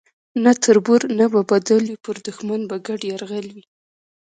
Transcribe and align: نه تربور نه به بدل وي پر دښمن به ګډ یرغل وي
نه 0.43 0.51
تربور 0.63 1.01
نه 1.17 1.25
به 1.33 1.41
بدل 1.51 1.81
وي 1.89 1.97
پر 2.05 2.15
دښمن 2.27 2.61
به 2.69 2.75
ګډ 2.87 2.99
یرغل 3.11 3.47
وي 3.55 3.63